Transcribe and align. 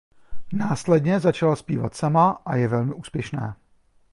Následně 0.53 1.19
začala 1.19 1.55
zpívat 1.55 1.95
sama 1.95 2.31
a 2.45 2.55
je 2.55 2.67
velmi 2.67 2.93
úspěšná. 2.93 3.57